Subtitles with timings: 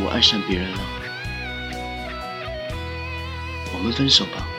[0.00, 0.78] 我爱上别人了，
[3.74, 4.57] 我们分手吧。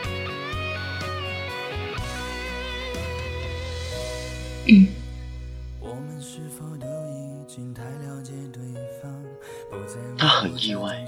[10.18, 11.06] 他很意外，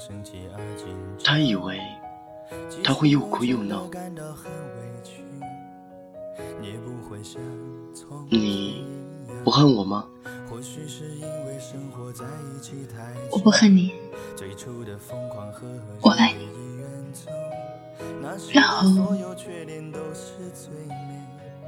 [1.23, 1.79] 他以为
[2.83, 3.87] 他会又哭又闹。
[8.29, 8.83] 你
[9.43, 10.07] 不恨我吗？
[13.31, 13.93] 我不恨你，
[16.01, 16.47] 我爱你。
[18.53, 19.15] 然后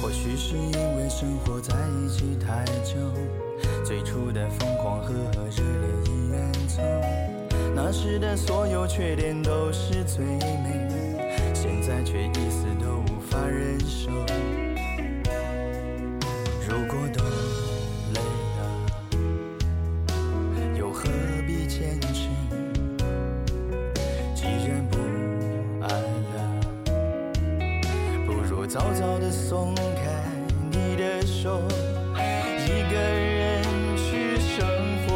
[0.00, 0.30] 或许。
[0.36, 2.96] 是因为生活在一起太久，
[3.84, 6.82] 最初的疯狂和热烈已远走，
[7.72, 10.24] 那时的所有缺点都是最
[28.70, 29.82] 早早的松开
[30.70, 31.26] 你的。
[31.26, 31.60] 手，
[32.14, 33.64] 一个人
[33.96, 34.62] 去生
[35.02, 35.08] 活。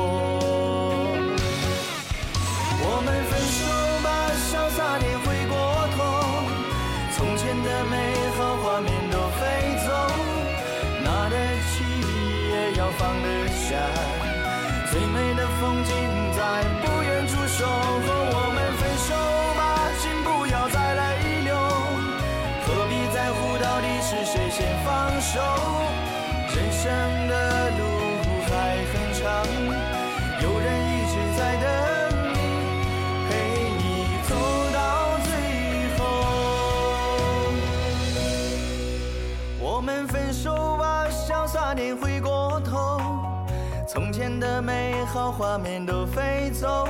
[2.80, 3.62] 我们分手
[4.02, 4.06] 吧，
[4.50, 5.54] 潇洒点回过
[5.94, 6.02] 头，
[7.14, 7.94] 从前的美
[8.36, 9.42] 好画面都飞
[9.86, 9.88] 走，
[11.04, 11.36] 拿得
[11.70, 11.84] 起
[12.50, 13.78] 也要放得下，
[14.90, 15.94] 最美的风景
[16.34, 16.42] 在
[16.82, 17.62] 不远处守
[25.20, 25.40] 手？
[26.54, 26.90] 人生
[27.28, 27.80] 的路
[28.46, 28.52] 还
[28.92, 29.22] 很长，
[30.40, 31.64] 有人一直在等
[32.32, 32.36] 你，
[33.28, 33.32] 陪
[33.78, 33.82] 你
[34.28, 34.30] 走
[34.72, 34.76] 到
[35.24, 35.28] 最
[35.98, 36.00] 后。
[39.58, 43.00] 我们分手吧，潇洒点回过头，
[43.88, 46.86] 从前的美好画面都飞走，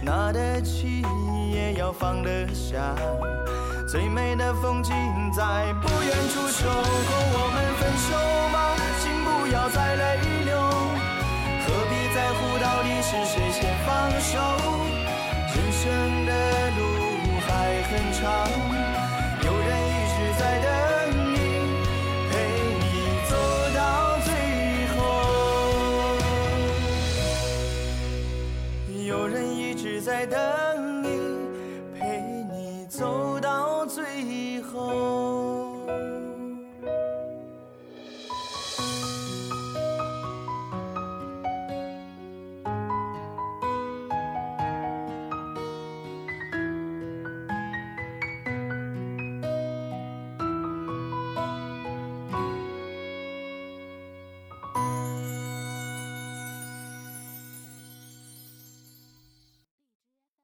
[0.00, 1.02] 拿得起
[1.50, 2.94] 也要放得下，
[3.88, 4.92] 最美的风景
[5.32, 6.82] 在不远处守候。
[7.32, 8.12] 我们分手
[8.52, 8.76] 吧。
[9.00, 10.04] 请不要再泪
[10.44, 10.60] 流，
[11.64, 13.88] 何必在乎到底是谁先放
[14.20, 14.36] 手？
[15.54, 15.80] 人生
[16.26, 16.30] 的
[16.76, 16.80] 路
[17.46, 17.48] 还
[17.88, 18.22] 很长，
[19.42, 20.68] 有人一直在等
[21.32, 21.36] 你，
[22.28, 22.30] 陪
[22.82, 22.84] 你
[23.30, 23.32] 走
[23.74, 23.80] 到
[24.20, 24.28] 最
[24.98, 24.98] 后。
[29.06, 30.67] 有人一直在等。